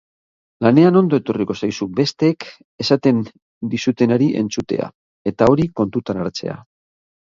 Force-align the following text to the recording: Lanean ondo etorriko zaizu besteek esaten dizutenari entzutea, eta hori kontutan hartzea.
Lanean 0.65 0.95
ondo 1.01 1.19
etorriko 1.21 1.57
zaizu 1.59 1.89
besteek 1.99 2.49
esaten 2.87 3.23
dizutenari 3.77 4.33
entzutea, 4.43 4.93
eta 5.35 5.55
hori 5.55 5.73
kontutan 5.83 6.27
hartzea. 6.29 6.63